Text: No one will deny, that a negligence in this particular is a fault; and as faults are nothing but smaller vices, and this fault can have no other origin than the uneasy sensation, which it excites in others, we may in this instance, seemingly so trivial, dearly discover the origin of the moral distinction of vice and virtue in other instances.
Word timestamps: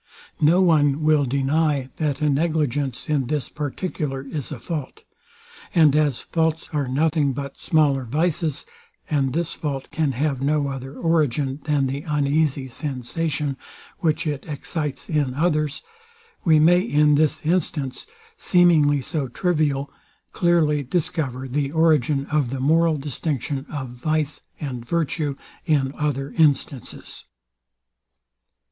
No 0.41 0.63
one 0.63 1.03
will 1.03 1.25
deny, 1.25 1.89
that 1.97 2.21
a 2.21 2.29
negligence 2.31 3.07
in 3.07 3.27
this 3.27 3.49
particular 3.49 4.23
is 4.23 4.51
a 4.51 4.57
fault; 4.57 5.03
and 5.75 5.95
as 5.95 6.21
faults 6.21 6.71
are 6.73 6.87
nothing 6.87 7.33
but 7.33 7.59
smaller 7.59 8.03
vices, 8.03 8.65
and 9.11 9.31
this 9.31 9.53
fault 9.53 9.91
can 9.91 10.13
have 10.13 10.41
no 10.41 10.69
other 10.69 10.95
origin 10.97 11.59
than 11.65 11.85
the 11.85 12.01
uneasy 12.01 12.65
sensation, 12.65 13.57
which 13.99 14.25
it 14.25 14.43
excites 14.47 15.07
in 15.07 15.35
others, 15.35 15.83
we 16.43 16.57
may 16.57 16.79
in 16.81 17.13
this 17.13 17.45
instance, 17.45 18.07
seemingly 18.35 19.01
so 19.01 19.27
trivial, 19.27 19.93
dearly 20.33 20.81
discover 20.81 21.47
the 21.47 21.71
origin 21.71 22.25
of 22.31 22.49
the 22.49 22.59
moral 22.59 22.97
distinction 22.97 23.67
of 23.69 23.89
vice 23.89 24.41
and 24.59 24.83
virtue 24.83 25.35
in 25.67 25.93
other 25.95 26.33
instances. 26.39 27.25